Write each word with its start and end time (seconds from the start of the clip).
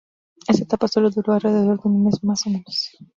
Esta 0.47 0.63
etapa 0.63 0.87
sólo 0.87 1.11
dura 1.11 1.35
alrededor 1.35 1.79
de 1.83 1.87
un 1.89 2.03
mes 2.03 2.23
más 2.23 2.47
o 2.47 2.49
menos. 2.49 2.89